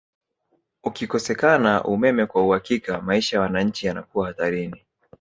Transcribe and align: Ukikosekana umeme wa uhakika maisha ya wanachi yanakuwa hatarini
Ukikosekana 0.83 1.83
umeme 1.83 2.23
wa 2.33 2.43
uhakika 2.43 3.01
maisha 3.01 3.35
ya 3.35 3.41
wanachi 3.41 3.87
yanakuwa 3.87 4.27
hatarini 4.27 4.83